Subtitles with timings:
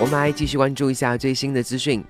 [0.00, 2.02] 我们来继续关注一下最新的资讯。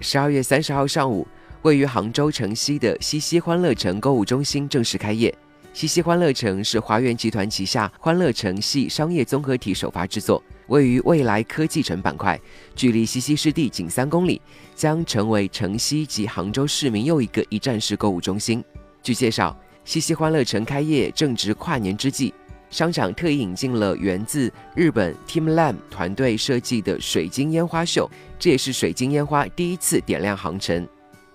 [0.00, 1.26] 十二月三十号上午，
[1.62, 5.34] 位于杭州城西的西溪欢乐城购物中心正式开业。
[5.72, 12.38] 西溪欢乐城是华源集团旗下欢乐城系商业综合体首发之作，位于未来科技城板块，
[12.74, 14.38] 距离西溪湿地仅三公里，
[14.74, 18.62] 将成为城西及杭州市民又一个一站式购物中心。
[19.02, 22.34] 据介绍，西溪欢乐城开业正值跨年之际。
[22.72, 30.88] 商场特意引进了源自日本 Team Lam 团队设计的水晶烟花秀，这也是水晶烟花第一次点亮航程。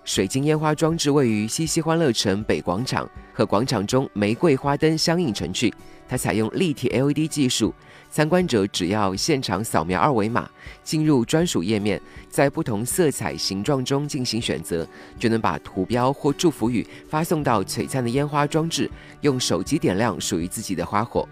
[0.08, 5.70] 水晶烟花装置位于西溪欢乐城北广场，和广场中玫瑰花灯相映成趣。
[6.08, 7.74] 它采用立体 LED 技术。
[8.10, 10.48] 参观者只要现场扫描二维码，
[10.82, 12.00] 进入专属页面，
[12.30, 21.28] 在不同色彩形状中进行选择，就能把图标或祝福语发送到璀璨的烟花装置，用手机点亮属于自己的花火。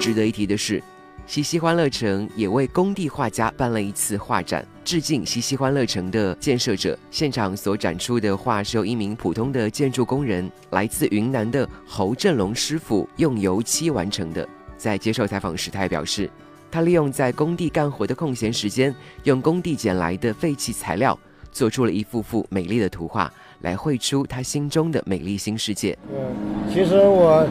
[0.00, 0.82] 值得一提的是。
[1.30, 6.98] 西溪欢乐城也为工地画家办了一次画展，致敬西溪欢乐城的建设者。
[7.08, 14.44] 现场所展出的画是由一名普通的建筑工人，来自云南的侯振龙师傅用油漆完成的。
[14.76, 16.28] 在接受采访时，他也表示，
[16.68, 21.16] 他利用在工地干活的空闲时间，用工地捡来的废弃材料，
[21.52, 25.96] 做出了一幅幅美丽的图画，来绘出他心中的美丽新世界。
[26.12, 26.34] 嗯，
[26.68, 27.46] 其实我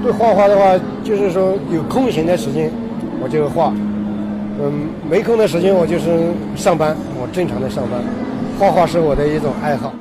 [0.00, 2.70] 对画画的话，就是说有空闲的时间。
[3.22, 3.72] 我就画，
[4.60, 8.00] 嗯，没空的时间我就是上班，我正常的上班，
[8.58, 9.92] 画画是我的一种爱好。